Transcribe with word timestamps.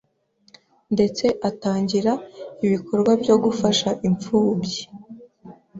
ndetse 0.93 1.25
atangira 1.49 2.11
ibikorwa 2.65 3.11
byo 3.21 3.35
gufasha 3.43 3.89
imfubyi 4.07 4.83